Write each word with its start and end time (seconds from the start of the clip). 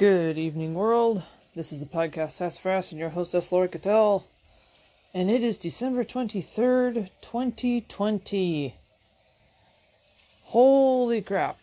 Good 0.00 0.38
evening, 0.38 0.72
world. 0.72 1.24
This 1.54 1.72
is 1.72 1.78
the 1.78 1.84
podcast 1.84 2.30
Sassafras 2.32 2.90
and 2.90 2.98
your 2.98 3.10
hostess, 3.10 3.52
Laura 3.52 3.68
Cattell. 3.68 4.26
And 5.12 5.30
it 5.30 5.42
is 5.42 5.58
December 5.58 6.04
23rd, 6.04 7.10
2020. 7.20 8.74
Holy 10.44 11.20
crap. 11.20 11.58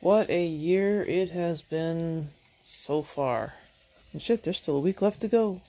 What 0.00 0.30
a 0.30 0.46
year 0.46 1.02
it 1.02 1.30
has 1.30 1.62
been 1.62 2.28
so 2.62 3.02
far. 3.02 3.54
And 4.12 4.22
shit, 4.22 4.44
there's 4.44 4.58
still 4.58 4.76
a 4.76 4.80
week 4.80 5.02
left 5.02 5.20
to 5.22 5.26
go. 5.26 5.62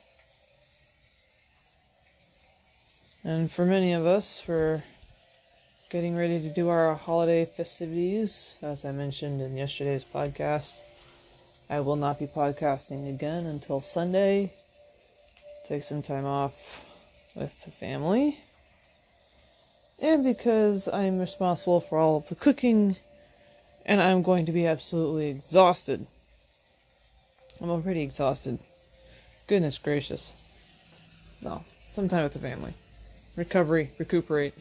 And 3.24 3.50
for 3.50 3.66
many 3.66 3.94
of 3.94 4.06
us, 4.06 4.40
for 4.40 4.84
getting 5.90 6.18
ready 6.18 6.42
to 6.42 6.50
do 6.50 6.68
our 6.68 6.96
holiday 6.96 7.46
festivities. 7.46 8.56
As 8.62 8.84
I 8.84 8.92
mentioned 8.92 9.40
in 9.42 9.56
yesterday's 9.56 10.04
podcast, 10.04 10.82
I 11.70 11.80
will 11.80 11.96
not 11.96 12.20
be 12.20 12.28
podcasting 12.28 13.10
again 13.10 13.46
until 13.46 13.80
Sunday. 13.80 14.52
Take 15.66 15.84
some 15.84 16.02
time 16.02 16.26
off 16.26 16.84
with 17.36 17.64
the 17.64 17.72
family. 17.72 18.38
And 20.02 20.26
because 20.26 20.90
I'm 20.90 21.20
responsible 21.20 21.80
for 21.80 21.98
all 21.98 22.18
of 22.18 22.28
the 22.28 22.36
cooking, 22.36 22.98
and 23.86 24.02
I'm 24.02 24.24
going 24.24 24.46
to 24.46 24.52
be 24.52 24.68
absolutely 24.68 25.30
exhausted. 25.30 26.06
I'm 27.62 27.70
already 27.70 28.02
exhausted. 28.02 28.60
Goodness 29.48 29.78
gracious. 29.78 30.34
No, 31.42 31.64
sometime 31.90 32.24
with 32.24 32.34
the 32.34 32.40
family. 32.40 32.74
Recovery, 33.38 33.92
recuperate. 33.98 34.54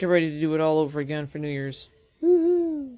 Get 0.00 0.08
ready 0.08 0.30
to 0.30 0.40
do 0.40 0.54
it 0.54 0.62
all 0.62 0.78
over 0.78 0.98
again 0.98 1.26
for 1.26 1.36
New 1.36 1.50
Year's. 1.50 1.90
Woohoo! 2.22 2.96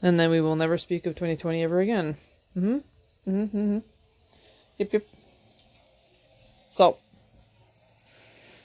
And 0.00 0.18
then 0.18 0.30
we 0.30 0.40
will 0.40 0.56
never 0.56 0.78
speak 0.78 1.04
of 1.04 1.12
2020 1.12 1.62
ever 1.62 1.80
again. 1.80 2.16
Mm-hmm. 2.56 2.76
Mm-hmm. 3.30 3.58
mm-hmm. 3.58 3.78
Yep, 4.78 4.92
yep. 4.94 5.02
So, 6.70 6.96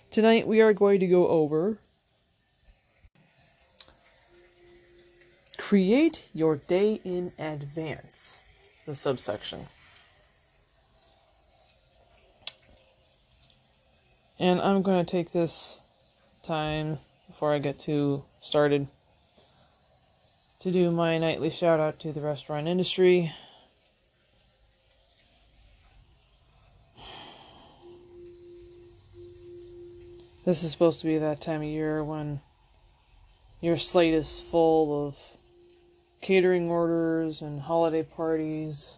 tonight 0.09 0.47
we 0.47 0.61
are 0.61 0.71
going 0.71 1.01
to 1.01 1.07
go 1.07 1.27
over 1.27 1.79
Create 5.57 6.29
your 6.33 6.55
day 6.55 7.01
in 7.03 7.33
advance, 7.37 8.41
the 8.85 8.95
subsection. 8.95 9.67
And 14.39 14.61
I'm 14.61 14.81
going 14.81 15.05
to 15.05 15.11
take 15.11 15.33
this 15.33 15.80
time 16.43 16.97
before 17.27 17.53
I 17.53 17.59
get 17.59 17.79
too 17.79 18.23
started 18.41 18.87
to 20.61 20.71
do 20.71 20.91
my 20.91 21.17
nightly 21.17 21.49
shout 21.49 21.79
out 21.79 21.99
to 21.99 22.11
the 22.11 22.21
restaurant 22.21 22.67
industry. 22.67 23.31
This 30.43 30.63
is 30.63 30.71
supposed 30.71 30.99
to 31.01 31.05
be 31.05 31.19
that 31.19 31.39
time 31.39 31.61
of 31.61 31.67
year 31.67 32.03
when 32.03 32.39
your 33.61 33.77
slate 33.77 34.13
is 34.15 34.39
full 34.39 35.07
of 35.07 35.17
catering 36.19 36.69
orders 36.69 37.41
and 37.41 37.61
holiday 37.61 38.03
parties. 38.03 38.97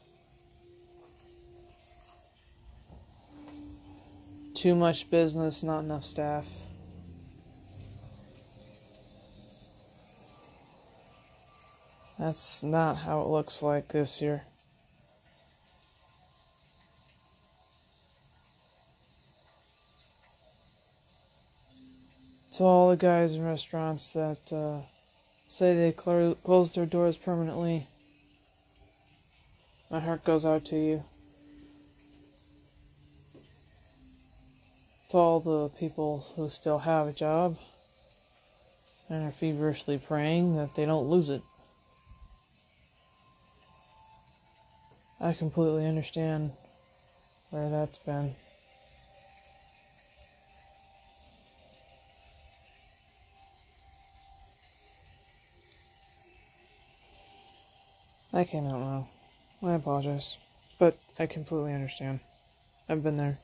Too 4.56 4.74
much 4.74 5.12
business, 5.12 5.64
not 5.64 5.84
enough 5.84 6.06
staff. 6.06 6.46
That's 12.24 12.64
not 12.64 13.00
how 13.00 13.20
it 13.20 13.28
looks 13.28 13.62
like 13.62 13.90
this 13.90 14.22
year. 14.22 14.44
To 22.54 22.64
all 22.64 22.92
the 22.92 22.96
guys 22.96 23.36
in 23.36 23.44
restaurants 23.44 24.14
that 24.14 24.54
uh, 24.54 24.86
say 25.50 25.76
they 25.76 25.92
cl- 25.92 26.36
close 26.36 26.72
their 26.72 26.86
doors 26.86 27.18
permanently, 27.18 27.88
my 29.92 30.00
heart 30.00 30.24
goes 30.24 30.46
out 30.46 30.64
to 30.68 30.78
you. 30.78 31.04
To 35.10 35.18
all 35.18 35.40
the 35.42 35.68
people 35.78 36.26
who 36.38 36.48
still 36.48 36.80
have 36.80 37.08
a 37.08 37.12
job 37.12 37.58
and 39.10 39.28
are 39.28 39.32
feverishly 39.32 39.98
praying 39.98 40.56
that 40.56 40.74
they 40.76 40.86
don't 40.86 41.10
lose 41.10 41.30
it. 41.30 41.42
I 45.24 45.32
completely 45.32 45.88
understand 45.88 46.52
where 47.50 47.70
that's 47.70 47.98
been. 47.98 48.34
I 58.34 58.44
came 58.44 58.66
out 58.66 58.74
wrong. 58.74 59.08
I 59.66 59.76
apologize. 59.76 60.38
But 60.78 60.98
I 61.18 61.26
completely 61.28 61.74
understand. 61.74 62.20
I've 62.90 63.02
been 63.02 63.16
there. 63.16 63.38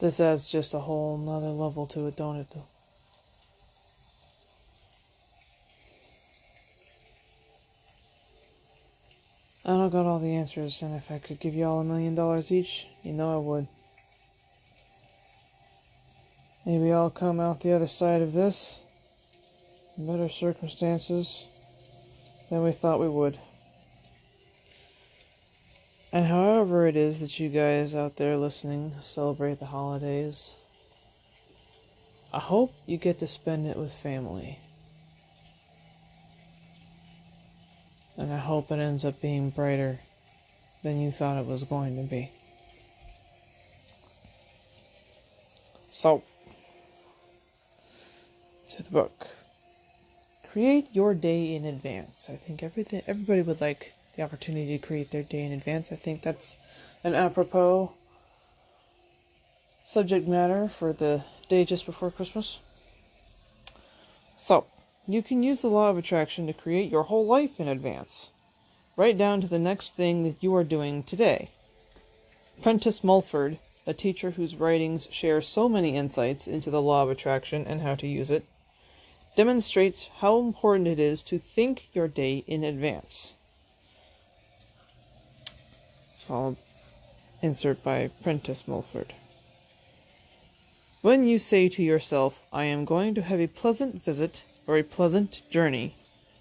This 0.00 0.18
adds 0.18 0.48
just 0.48 0.74
a 0.74 0.80
whole 0.80 1.16
nother 1.18 1.50
level 1.50 1.86
to 1.86 2.08
it, 2.08 2.16
don't 2.16 2.34
it, 2.34 2.48
though? 2.52 2.71
I 9.64 9.70
don't 9.70 9.90
got 9.90 10.06
all 10.06 10.18
the 10.18 10.34
answers, 10.34 10.82
and 10.82 10.96
if 10.96 11.08
I 11.10 11.18
could 11.18 11.38
give 11.38 11.54
you 11.54 11.64
all 11.64 11.80
a 11.80 11.84
million 11.84 12.16
dollars 12.16 12.50
each, 12.50 12.86
you 13.04 13.12
know 13.12 13.34
I 13.34 13.38
would. 13.38 13.68
Maybe 16.66 16.92
I'll 16.92 17.10
come 17.10 17.38
out 17.38 17.60
the 17.60 17.72
other 17.72 17.86
side 17.86 18.22
of 18.22 18.32
this 18.32 18.80
in 19.96 20.06
better 20.06 20.28
circumstances 20.28 21.44
than 22.50 22.64
we 22.64 22.72
thought 22.72 22.98
we 22.98 23.08
would. 23.08 23.38
And 26.12 26.26
however 26.26 26.86
it 26.88 26.96
is 26.96 27.20
that 27.20 27.38
you 27.38 27.48
guys 27.48 27.94
out 27.94 28.16
there 28.16 28.36
listening 28.36 28.92
celebrate 29.00 29.60
the 29.60 29.66
holidays, 29.66 30.54
I 32.34 32.40
hope 32.40 32.72
you 32.86 32.96
get 32.96 33.20
to 33.20 33.26
spend 33.28 33.66
it 33.66 33.76
with 33.76 33.92
family. 33.92 34.58
And 38.16 38.32
I 38.32 38.38
hope 38.38 38.70
it 38.70 38.78
ends 38.78 39.04
up 39.04 39.20
being 39.20 39.50
brighter 39.50 40.00
than 40.82 41.00
you 41.00 41.10
thought 41.10 41.38
it 41.38 41.46
was 41.46 41.64
going 41.64 41.96
to 41.96 42.08
be. 42.08 42.30
So, 45.90 46.22
to 48.70 48.82
the 48.82 48.90
book. 48.90 49.28
Create 50.50 50.88
your 50.92 51.14
day 51.14 51.54
in 51.54 51.64
advance. 51.64 52.28
I 52.28 52.36
think 52.36 52.62
everything 52.62 53.02
everybody 53.06 53.42
would 53.42 53.60
like 53.60 53.92
the 54.16 54.22
opportunity 54.22 54.76
to 54.78 54.86
create 54.86 55.10
their 55.10 55.22
day 55.22 55.44
in 55.44 55.52
advance. 55.52 55.90
I 55.92 55.96
think 55.96 56.22
that's 56.22 56.56
an 57.04 57.14
apropos 57.14 57.92
subject 59.82 60.26
matter 60.28 60.68
for 60.68 60.92
the 60.92 61.24
day 61.48 61.64
just 61.64 61.86
before 61.86 62.10
Christmas. 62.10 62.58
So, 64.36 64.66
you 65.06 65.22
can 65.22 65.42
use 65.42 65.60
the 65.60 65.68
law 65.68 65.90
of 65.90 65.98
attraction 65.98 66.46
to 66.46 66.52
create 66.52 66.90
your 66.90 67.04
whole 67.04 67.26
life 67.26 67.58
in 67.58 67.68
advance, 67.68 68.28
right 68.96 69.16
down 69.16 69.40
to 69.40 69.48
the 69.48 69.58
next 69.58 69.94
thing 69.94 70.22
that 70.22 70.42
you 70.42 70.54
are 70.54 70.64
doing 70.64 71.02
today. 71.02 71.50
Prentice 72.62 73.02
Mulford, 73.02 73.58
a 73.86 73.92
teacher 73.92 74.30
whose 74.30 74.54
writings 74.54 75.08
share 75.10 75.42
so 75.42 75.68
many 75.68 75.96
insights 75.96 76.46
into 76.46 76.70
the 76.70 76.82
law 76.82 77.02
of 77.02 77.10
attraction 77.10 77.66
and 77.66 77.80
how 77.80 77.94
to 77.96 78.06
use 78.06 78.30
it, 78.30 78.44
demonstrates 79.36 80.10
how 80.18 80.38
important 80.38 80.86
it 80.86 81.00
is 81.00 81.22
to 81.22 81.38
think 81.38 81.88
your 81.92 82.06
day 82.06 82.44
in 82.46 82.62
advance. 82.62 83.32
I'll 86.30 86.56
insert 87.42 87.84
by 87.84 88.08
Prentice 88.22 88.66
Mulford. 88.66 89.12
When 91.02 91.24
you 91.24 91.38
say 91.38 91.68
to 91.68 91.82
yourself, 91.82 92.42
I 92.52 92.64
am 92.64 92.84
going 92.84 93.14
to 93.16 93.22
have 93.22 93.40
a 93.40 93.48
pleasant 93.48 94.02
visit 94.02 94.44
or 94.66 94.78
a 94.78 94.82
pleasant 94.82 95.42
journey, 95.50 95.94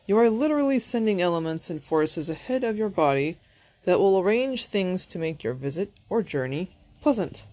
you 0.08 0.18
are 0.18 0.30
literally 0.30 0.80
sending 0.80 1.22
elements 1.22 1.70
and 1.70 1.82
forces 1.82 2.30
ahead 2.30 2.64
of 2.64 2.78
your 2.78 2.90
body 2.90 3.38
that 3.86 4.00
will 4.00 4.20
arrange 4.20 4.66
things 4.66 5.06
to 5.08 5.20
make 5.20 5.44
your 5.44 5.54
visit 5.54 5.92
or 6.10 6.22
journey 6.22 6.70
pleasant. 7.02 7.44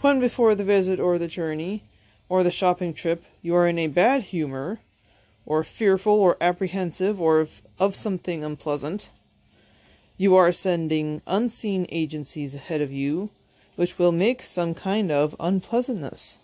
When 0.00 0.20
before 0.20 0.54
the 0.54 0.64
visit 0.64 1.00
or 1.00 1.18
the 1.18 1.28
journey 1.28 1.82
or 2.28 2.42
the 2.42 2.50
shopping 2.50 2.94
trip 2.94 3.24
you 3.42 3.54
are 3.54 3.68
in 3.68 3.78
a 3.78 3.86
bad 3.86 4.22
humor, 4.22 4.80
or 5.46 5.62
fearful 5.62 6.14
or 6.14 6.36
apprehensive 6.40 7.20
or 7.20 7.40
of, 7.40 7.60
of 7.78 7.94
something 7.94 8.42
unpleasant, 8.42 9.10
You 10.16 10.36
are 10.36 10.52
sending 10.52 11.22
unseen 11.26 11.86
agencies 11.90 12.54
ahead 12.54 12.80
of 12.80 12.92
you, 12.92 13.30
which 13.74 13.98
will 13.98 14.12
make 14.12 14.42
some 14.42 14.72
kind 14.72 15.10
of 15.10 15.34
unpleasantness. 15.40 16.38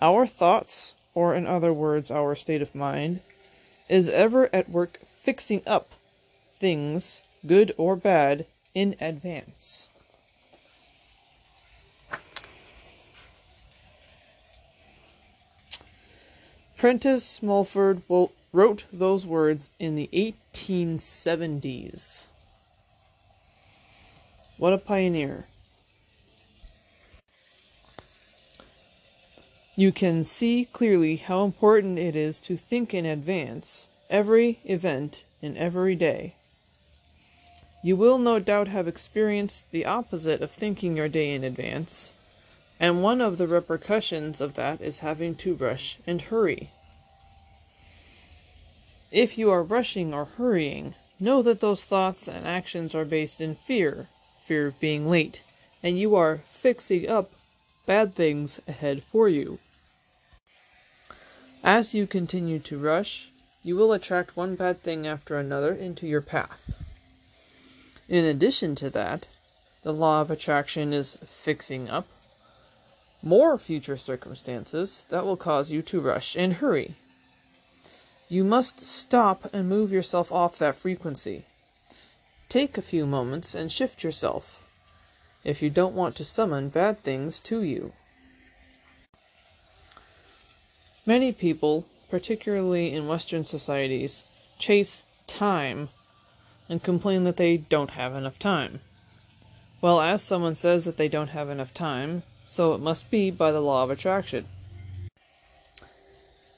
Our 0.00 0.26
thoughts, 0.26 0.94
or 1.14 1.34
in 1.34 1.46
other 1.46 1.72
words, 1.72 2.10
our 2.10 2.34
state 2.34 2.62
of 2.62 2.74
mind, 2.74 3.20
is 3.88 4.08
ever 4.08 4.48
at 4.54 4.68
work 4.68 4.98
fixing 4.98 5.62
up 5.66 5.90
things, 6.58 7.22
good 7.46 7.72
or 7.76 7.96
bad, 7.96 8.46
in 8.74 8.94
advance. 9.00 9.88
Prentice 16.78 17.42
Mulford 17.42 18.02
wrote 18.52 18.84
those 18.92 19.26
words 19.26 19.70
in 19.78 19.96
the 19.96 20.08
1870s. 20.54 22.26
What 24.56 24.72
a 24.72 24.78
pioneer. 24.78 25.44
You 29.80 29.92
can 29.92 30.26
see 30.26 30.66
clearly 30.70 31.16
how 31.16 31.42
important 31.42 31.98
it 31.98 32.14
is 32.14 32.38
to 32.40 32.58
think 32.58 32.92
in 32.92 33.06
advance, 33.06 33.88
every 34.10 34.58
event 34.66 35.24
in 35.40 35.56
every 35.56 35.94
day. 35.94 36.34
You 37.82 37.96
will 37.96 38.18
no 38.18 38.38
doubt 38.40 38.68
have 38.68 38.86
experienced 38.86 39.70
the 39.70 39.86
opposite 39.86 40.42
of 40.42 40.50
thinking 40.50 40.98
your 40.98 41.08
day 41.08 41.32
in 41.32 41.44
advance, 41.44 42.12
and 42.78 43.02
one 43.02 43.22
of 43.22 43.38
the 43.38 43.46
repercussions 43.46 44.42
of 44.42 44.54
that 44.56 44.82
is 44.82 44.98
having 44.98 45.34
to 45.36 45.54
rush 45.54 45.96
and 46.06 46.20
hurry. 46.20 46.68
If 49.10 49.38
you 49.38 49.50
are 49.50 49.62
rushing 49.62 50.12
or 50.12 50.26
hurrying, 50.26 50.94
know 51.18 51.40
that 51.40 51.60
those 51.60 51.86
thoughts 51.86 52.28
and 52.28 52.46
actions 52.46 52.94
are 52.94 53.06
based 53.06 53.40
in 53.40 53.54
fear, 53.54 54.08
fear 54.42 54.66
of 54.66 54.78
being 54.78 55.08
late, 55.08 55.40
and 55.82 55.98
you 55.98 56.14
are 56.16 56.36
fixing 56.36 57.08
up 57.08 57.30
bad 57.86 58.12
things 58.12 58.60
ahead 58.68 59.02
for 59.04 59.26
you. 59.26 59.58
As 61.62 61.92
you 61.92 62.06
continue 62.06 62.58
to 62.60 62.78
rush, 62.78 63.28
you 63.62 63.76
will 63.76 63.92
attract 63.92 64.36
one 64.36 64.56
bad 64.56 64.80
thing 64.80 65.06
after 65.06 65.36
another 65.36 65.74
into 65.74 66.06
your 66.06 66.22
path. 66.22 66.76
In 68.08 68.24
addition 68.24 68.74
to 68.76 68.88
that, 68.90 69.28
the 69.82 69.92
law 69.92 70.22
of 70.22 70.30
attraction 70.30 70.92
is 70.94 71.16
fixing 71.24 71.90
up 71.90 72.06
more 73.22 73.58
future 73.58 73.98
circumstances 73.98 75.04
that 75.10 75.26
will 75.26 75.36
cause 75.36 75.70
you 75.70 75.82
to 75.82 76.00
rush 76.00 76.34
and 76.34 76.54
hurry. 76.54 76.94
You 78.30 78.44
must 78.44 78.84
stop 78.84 79.52
and 79.52 79.68
move 79.68 79.92
yourself 79.92 80.32
off 80.32 80.58
that 80.58 80.76
frequency. 80.76 81.44
Take 82.48 82.78
a 82.78 82.82
few 82.82 83.04
moments 83.04 83.54
and 83.54 83.70
shift 83.70 84.02
yourself 84.02 84.56
if 85.44 85.60
you 85.60 85.68
don't 85.68 85.94
want 85.94 86.16
to 86.16 86.24
summon 86.24 86.70
bad 86.70 86.98
things 86.98 87.38
to 87.40 87.62
you. 87.62 87.92
Many 91.06 91.32
people, 91.32 91.86
particularly 92.10 92.92
in 92.92 93.08
Western 93.08 93.44
societies, 93.44 94.24
chase 94.58 95.02
time 95.26 95.88
and 96.68 96.82
complain 96.82 97.24
that 97.24 97.36
they 97.36 97.56
don't 97.56 97.92
have 97.92 98.14
enough 98.14 98.38
time. 98.38 98.80
Well, 99.80 100.00
as 100.00 100.22
someone 100.22 100.54
says 100.54 100.84
that 100.84 100.98
they 100.98 101.08
don't 101.08 101.30
have 101.30 101.48
enough 101.48 101.72
time, 101.72 102.22
so 102.44 102.74
it 102.74 102.80
must 102.80 103.10
be 103.10 103.30
by 103.30 103.50
the 103.50 103.62
law 103.62 103.82
of 103.82 103.90
attraction. 103.90 104.44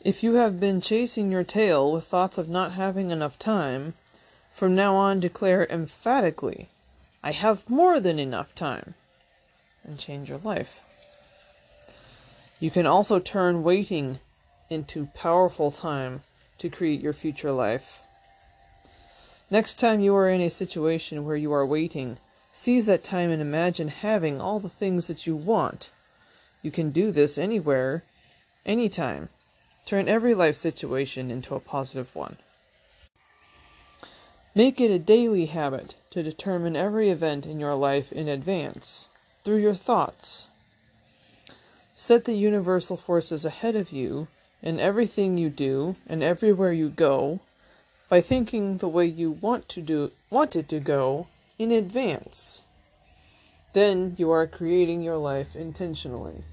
If 0.05 0.25
you 0.25 0.35
have 0.35 0.59
been 0.59 0.81
chasing 0.81 1.31
your 1.31 1.44
tail 1.44 1.93
with 1.93 2.05
thoughts 2.05 2.37
of 2.37 2.49
not 2.49 2.73
having 2.73 3.12
enough 3.12 3.39
time, 3.39 3.94
from 4.53 4.75
now 4.75 4.97
on 4.97 5.21
declare 5.21 5.69
emphatically, 5.71 6.69
I 7.23 7.31
have 7.31 7.71
more 7.71 8.00
than 8.00 8.19
enough 8.19 8.53
time, 8.56 8.94
and 9.85 9.99
change 9.99 10.29
your 10.29 10.39
life. 10.39 10.81
You 12.59 12.73
can 12.73 12.87
also 12.87 13.21
turn 13.21 13.62
waiting 13.62 14.19
into 14.72 15.08
powerful 15.14 15.70
time 15.70 16.22
to 16.58 16.69
create 16.69 17.00
your 17.00 17.12
future 17.12 17.52
life. 17.52 18.00
Next 19.50 19.78
time 19.78 20.00
you 20.00 20.16
are 20.16 20.30
in 20.30 20.40
a 20.40 20.48
situation 20.48 21.24
where 21.24 21.36
you 21.36 21.52
are 21.52 21.66
waiting, 21.66 22.16
seize 22.52 22.86
that 22.86 23.04
time 23.04 23.30
and 23.30 23.42
imagine 23.42 23.88
having 23.88 24.40
all 24.40 24.58
the 24.58 24.69
things 24.69 25.06
that 25.08 25.26
you 25.26 25.36
want. 25.36 25.90
You 26.62 26.70
can 26.70 26.90
do 26.90 27.12
this 27.12 27.36
anywhere, 27.36 28.02
anytime. 28.64 29.28
Turn 29.84 30.08
every 30.08 30.34
life 30.34 30.56
situation 30.56 31.30
into 31.30 31.54
a 31.54 31.60
positive 31.60 32.14
one. 32.14 32.36
Make 34.54 34.80
it 34.80 34.90
a 34.90 34.98
daily 34.98 35.46
habit 35.46 35.94
to 36.10 36.22
determine 36.22 36.76
every 36.76 37.10
event 37.10 37.46
in 37.46 37.58
your 37.58 37.74
life 37.74 38.12
in 38.12 38.28
advance, 38.28 39.08
through 39.44 39.56
your 39.56 39.74
thoughts. 39.74 40.46
Set 41.94 42.24
the 42.24 42.34
universal 42.34 42.96
forces 42.96 43.44
ahead 43.44 43.74
of 43.76 43.92
you 43.92 44.28
in 44.62 44.79
everything 44.79 45.37
you 45.37 45.50
do 45.50 45.97
and 46.09 46.23
everywhere 46.23 46.73
you 46.73 46.88
go 46.88 47.41
by 48.09 48.20
thinking 48.20 48.79
the 48.79 48.88
way 48.88 49.05
you 49.05 49.31
want 49.31 49.69
to 49.69 49.81
do 49.81 50.11
want 50.31 50.55
it 50.55 50.69
to 50.69 50.79
go 50.81 51.26
in 51.59 51.70
advance. 51.70 52.62
Then 53.73 54.14
you 54.19 54.31
are 54.31 54.47
creating 54.47 55.03
your 55.03 55.17
life 55.17 55.56
intentionally. 55.56 56.44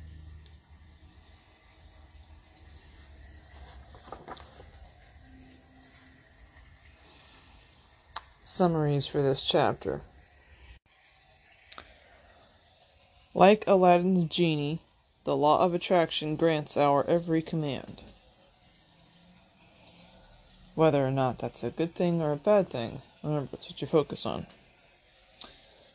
Summaries 8.44 9.06
for 9.06 9.22
this 9.22 9.46
chapter. 9.46 10.02
Like 13.34 13.64
Aladdin's 13.68 14.26
genie, 14.26 14.80
the 15.24 15.36
law 15.36 15.64
of 15.64 15.74
attraction 15.74 16.36
grants 16.36 16.78
our 16.78 17.06
every 17.08 17.42
command. 17.42 18.04
Whether 20.76 21.06
or 21.06 21.12
not 21.12 21.40
that's 21.40 21.64
a 21.64 21.72
good 21.72 21.94
thing 21.94 22.22
or 22.22 22.32
a 22.32 22.38
bad 22.38 22.70
thing, 22.70 23.02
remember, 23.24 23.50
it's 23.54 23.70
what 23.70 23.82
you 23.82 23.88
focus 23.88 24.26
on. 24.26 24.46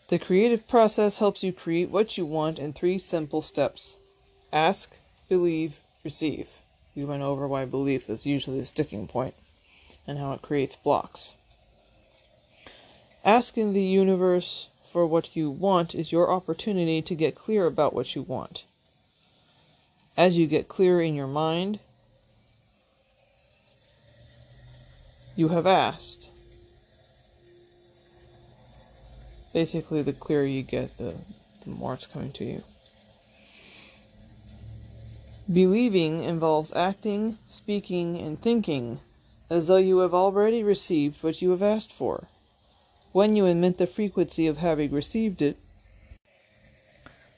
The 0.08 0.18
creative 0.18 0.68
process 0.68 1.18
helps 1.18 1.42
you 1.42 1.52
create 1.52 1.88
what 1.88 2.18
you 2.18 2.26
want 2.26 2.58
in 2.58 2.72
three 2.72 2.98
simple 2.98 3.40
steps 3.40 3.96
ask, 4.52 4.96
believe, 5.28 5.80
receive. 6.04 6.48
We 6.94 7.04
went 7.04 7.22
over 7.22 7.48
why 7.48 7.64
belief 7.64 8.08
is 8.08 8.26
usually 8.26 8.60
the 8.60 8.66
sticking 8.66 9.08
point 9.08 9.34
and 10.06 10.18
how 10.18 10.32
it 10.32 10.42
creates 10.42 10.76
blocks. 10.76 11.34
Asking 13.24 13.72
the 13.72 13.82
universe 13.82 14.68
for 14.92 15.06
what 15.06 15.34
you 15.34 15.50
want 15.50 15.94
is 15.94 16.12
your 16.12 16.30
opportunity 16.30 17.02
to 17.02 17.14
get 17.14 17.34
clear 17.34 17.66
about 17.66 17.94
what 17.94 18.14
you 18.14 18.22
want. 18.22 18.64
As 20.16 20.36
you 20.36 20.46
get 20.46 20.68
clear 20.68 21.00
in 21.00 21.14
your 21.14 21.26
mind, 21.26 21.80
You 25.36 25.48
have 25.48 25.66
asked. 25.66 26.30
Basically, 29.52 30.02
the 30.02 30.12
clearer 30.12 30.44
you 30.44 30.62
get, 30.62 30.96
the, 30.96 31.16
the 31.64 31.70
more 31.70 31.94
it's 31.94 32.06
coming 32.06 32.30
to 32.32 32.44
you. 32.44 32.62
Believing 35.52 36.22
involves 36.22 36.72
acting, 36.74 37.38
speaking, 37.48 38.16
and 38.16 38.38
thinking 38.38 39.00
as 39.50 39.66
though 39.66 39.76
you 39.76 39.98
have 39.98 40.14
already 40.14 40.62
received 40.62 41.22
what 41.22 41.42
you 41.42 41.50
have 41.50 41.62
asked 41.62 41.92
for. 41.92 42.28
When 43.12 43.34
you 43.34 43.46
emit 43.46 43.78
the 43.78 43.86
frequency 43.86 44.46
of 44.46 44.58
having 44.58 44.92
received 44.92 45.42
it, 45.42 45.56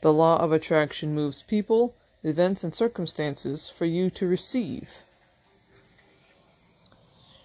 the 0.02 0.12
law 0.12 0.38
of 0.38 0.52
attraction 0.52 1.14
moves 1.14 1.42
people, 1.42 1.94
events, 2.26 2.64
and 2.64 2.74
circumstances 2.74 3.70
for 3.70 3.84
you 3.84 4.10
to 4.10 4.26
receive. 4.26 4.90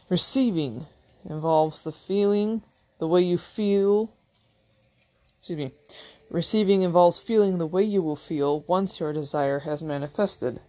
Receiving 0.10 0.88
involves 1.30 1.84
the 1.84 1.92
feeling, 1.92 2.64
the 3.00 3.08
way 3.08 3.22
you 3.22 3.38
feel. 3.38 4.12
Excuse 5.38 5.58
me. 5.58 5.72
Receiving 6.30 6.82
involves 6.82 7.20
feeling 7.20 7.58
the 7.58 7.68
way 7.68 7.84
you 7.84 8.02
will 8.02 8.16
feel 8.16 8.62
once 8.68 9.00
your 9.00 9.14
desire 9.14 9.60
has 9.60 9.84
manifested. 9.84 10.60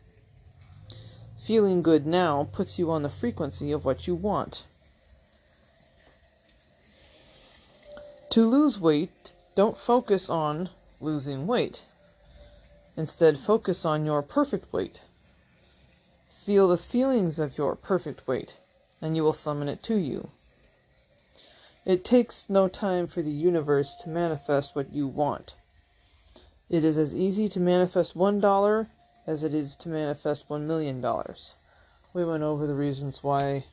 Feeling 1.42 1.82
good 1.82 2.06
now 2.06 2.48
puts 2.52 2.78
you 2.78 2.90
on 2.90 3.02
the 3.02 3.08
frequency 3.08 3.72
of 3.72 3.84
what 3.84 4.06
you 4.06 4.14
want. 4.14 4.64
To 8.30 8.46
lose 8.46 8.78
weight, 8.78 9.32
don't 9.54 9.76
focus 9.76 10.30
on 10.30 10.70
losing 11.00 11.46
weight. 11.46 11.82
Instead, 12.96 13.38
focus 13.38 13.84
on 13.84 14.04
your 14.04 14.22
perfect 14.22 14.72
weight. 14.72 15.00
Feel 16.44 16.68
the 16.68 16.76
feelings 16.76 17.38
of 17.38 17.56
your 17.56 17.74
perfect 17.76 18.26
weight 18.26 18.56
and 19.02 19.16
you 19.16 19.24
will 19.24 19.32
summon 19.32 19.68
it 19.68 19.82
to 19.82 19.96
you. 19.96 20.28
It 21.84 22.04
takes 22.04 22.48
no 22.48 22.68
time 22.68 23.08
for 23.08 23.22
the 23.22 23.30
universe 23.30 23.96
to 24.02 24.08
manifest 24.08 24.76
what 24.76 24.92
you 24.92 25.08
want. 25.08 25.56
It 26.70 26.84
is 26.84 26.96
as 26.96 27.14
easy 27.14 27.48
to 27.50 27.60
manifest 27.60 28.14
one 28.14 28.40
dollar 28.40 28.86
as 29.26 29.42
it 29.42 29.52
is 29.52 29.74
to 29.76 29.88
manifest 29.88 30.48
one 30.48 30.66
million 30.66 31.00
dollars. 31.00 31.54
We 32.14 32.24
went 32.24 32.44
over 32.44 32.66
the 32.66 32.74
reasons 32.74 33.22
why 33.22 33.64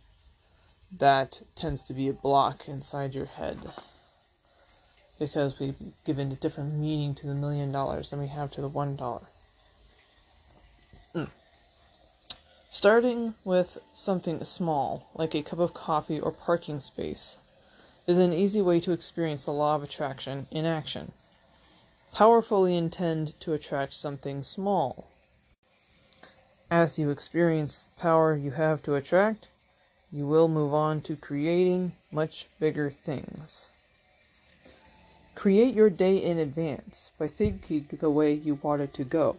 that 0.98 1.42
tends 1.56 1.84
to 1.84 1.94
be 1.94 2.10
a 2.10 2.14
block 2.14 2.68
inside 2.68 3.14
your 3.14 3.28
head. 3.28 3.58
Because 5.20 5.60
we've 5.60 5.76
given 6.06 6.32
a 6.32 6.36
different 6.36 6.74
meaning 6.74 7.14
to 7.14 7.28
the 7.28 7.36
million 7.36 7.72
dollars 7.72 8.10
than 8.10 8.20
we 8.20 8.28
have 8.28 8.50
to 8.52 8.62
the 8.62 8.68
one 8.68 8.96
dollar. 8.96 9.28
Mm. 11.14 11.30
Starting 12.70 13.36
with 13.44 13.78
something 13.94 14.44
small, 14.46 15.10
like 15.16 15.36
a 15.36 15.44
cup 15.44 15.60
of 15.60 15.74
coffee 15.74 16.20
or 16.20 16.32
parking 16.32 16.80
space, 16.80 17.38
is 18.08 18.18
an 18.18 18.34
easy 18.34 18.62
way 18.62 18.80
to 18.80 18.92
experience 18.92 19.46
the 19.46 19.52
law 19.52 19.76
of 19.76 19.84
attraction 19.84 20.48
in 20.50 20.66
action. 20.66 21.12
Powerfully 22.14 22.76
intend 22.76 23.40
to 23.42 23.54
attract 23.54 23.94
something 23.94 24.42
small. 24.42 25.08
As 26.72 26.98
you 26.98 27.10
experience 27.10 27.84
the 27.84 28.02
power 28.02 28.36
you 28.36 28.52
have 28.52 28.82
to 28.84 28.96
attract, 28.96 29.48
you 30.12 30.26
will 30.26 30.48
move 30.48 30.74
on 30.74 31.02
to 31.02 31.16
creating 31.16 31.92
much 32.12 32.48
bigger 32.60 32.90
things. 32.90 33.70
Create 35.40 35.74
your 35.74 35.90
day 35.90 36.18
in 36.18 36.38
advance 36.38 37.12
by 37.18 37.26
thinking 37.26 37.86
the 38.02 38.10
way 38.10 38.34
you 38.34 38.56
want 38.56 38.82
it 38.82 38.94
to 38.94 39.06
go. 39.06 39.38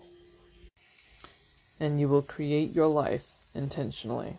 And 1.78 2.00
you 2.00 2.09
will 2.09 2.23
create 2.23 2.75
your 2.75 2.87
life 2.87 3.28
intentionally. 3.54 4.38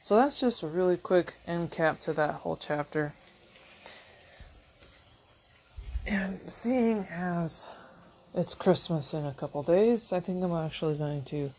So 0.00 0.16
that's 0.16 0.40
just 0.40 0.62
a 0.62 0.68
really 0.68 0.96
quick 0.96 1.34
end 1.46 1.70
cap 1.70 2.00
to 2.00 2.14
that 2.14 2.36
whole 2.36 2.56
chapter. 2.56 3.12
And 6.06 6.38
seeing 6.38 7.04
as 7.10 7.68
it's 8.34 8.54
Christmas 8.54 9.12
in 9.12 9.26
a 9.26 9.34
couple 9.34 9.62
days, 9.62 10.14
I 10.14 10.20
think 10.20 10.42
I'm 10.42 10.54
actually 10.54 10.96
going 10.96 11.24
to 11.24 11.50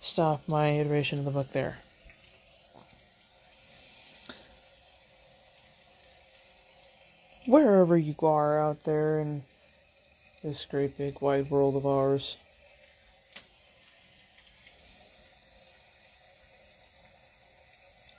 stop 0.00 0.46
my 0.46 0.68
iteration 0.68 1.18
of 1.18 1.24
the 1.24 1.32
book 1.32 1.50
there. 1.50 1.78
Wherever 7.52 7.98
you 7.98 8.14
are 8.22 8.58
out 8.58 8.82
there 8.84 9.18
in 9.18 9.42
this 10.42 10.64
great 10.64 10.96
big 10.96 11.20
wide 11.20 11.50
world 11.50 11.76
of 11.76 11.84
ours. 11.84 12.38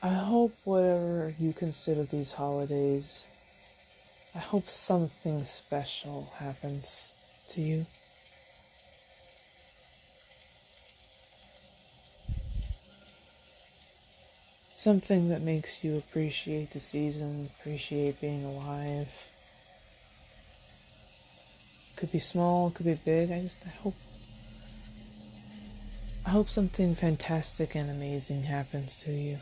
I 0.04 0.14
hope 0.14 0.52
whatever 0.66 1.34
you 1.40 1.52
consider 1.52 2.04
these 2.04 2.34
holidays, 2.34 3.26
I 4.36 4.38
hope 4.38 4.70
something 4.70 5.44
special 5.46 6.32
happens 6.38 7.16
to 7.48 7.62
you. 7.62 7.88
Something 14.84 15.30
that 15.30 15.40
makes 15.40 15.82
you 15.82 15.98
appreciate 15.98 16.72
the 16.72 16.80
season, 16.82 17.48
appreciate 17.58 18.20
being 18.20 18.44
alive. 18.44 19.08
Could 21.96 22.12
be 22.12 22.20
small, 22.20 22.70
could 22.70 22.88
be 22.88 22.96
big. 22.96 23.32
I 23.32 23.40
just 23.44 23.66
I 23.66 23.70
hope 23.70 23.94
I 26.26 26.32
hope 26.32 26.50
something 26.50 26.96
fantastic 26.96 27.76
and 27.76 27.90
amazing 27.90 28.44
happens 28.44 29.00
to 29.04 29.14
you. 29.14 29.38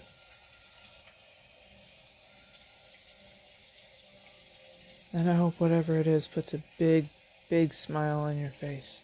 And 5.11 5.27
I 5.27 5.33
hope 5.33 5.59
whatever 5.59 5.97
it 5.97 6.05
is 6.05 6.27
puts 6.27 6.53
a 6.53 6.59
big, 6.77 7.07
big 7.49 7.73
smile 7.73 8.19
on 8.19 8.37
your 8.37 8.51
face. 8.51 9.01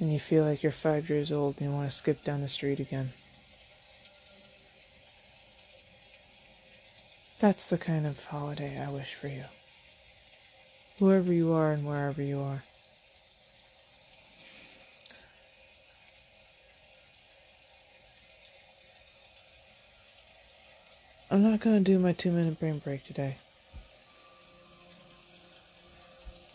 And 0.00 0.12
you 0.12 0.18
feel 0.18 0.44
like 0.44 0.62
you're 0.62 0.72
five 0.72 1.08
years 1.08 1.32
old 1.32 1.56
and 1.58 1.70
you 1.70 1.74
want 1.74 1.90
to 1.90 1.96
skip 1.96 2.22
down 2.22 2.40
the 2.40 2.48
street 2.48 2.78
again. 2.78 3.10
That's 7.40 7.64
the 7.64 7.78
kind 7.78 8.06
of 8.06 8.24
holiday 8.24 8.80
I 8.84 8.90
wish 8.90 9.14
for 9.14 9.28
you. 9.28 9.44
Whoever 10.98 11.32
you 11.32 11.52
are 11.52 11.72
and 11.72 11.86
wherever 11.86 12.22
you 12.22 12.40
are. 12.40 12.62
I'm 21.30 21.42
not 21.42 21.60
going 21.60 21.78
to 21.78 21.84
do 21.84 21.98
my 21.98 22.12
two 22.12 22.32
minute 22.32 22.58
brain 22.58 22.78
break 22.78 23.04
today. 23.04 23.36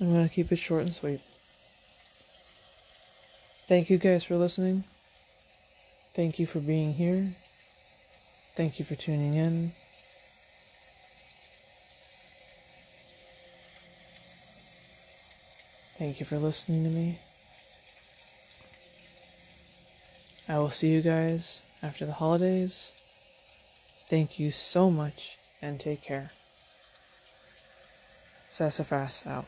I'm 0.02 0.12
going 0.12 0.28
to 0.28 0.34
keep 0.34 0.52
it 0.52 0.58
short 0.58 0.82
and 0.82 0.94
sweet. 0.94 1.22
Thank 3.66 3.90
you 3.90 3.98
guys 3.98 4.24
for 4.24 4.36
listening. 4.36 4.84
Thank 6.14 6.38
you 6.38 6.46
for 6.46 6.60
being 6.60 6.94
here. 6.94 7.30
Thank 8.56 8.78
you 8.78 8.86
for 8.86 8.96
tuning 8.96 9.36
in. 9.36 9.72
Thank 15.98 16.20
you 16.20 16.26
for 16.26 16.38
listening 16.38 16.84
to 16.84 16.90
me. 16.90 17.20
I 20.50 20.60
will 20.60 20.70
see 20.70 20.90
you 20.90 21.02
guys 21.02 21.62
after 21.82 22.06
the 22.06 22.12
holidays. 22.12 22.92
Thank 24.08 24.38
you 24.38 24.52
so 24.52 24.92
much 24.92 25.38
and 25.62 25.80
take 25.80 26.04
care. 26.04 26.32
Sassafras 28.50 29.26
out. 29.26 29.46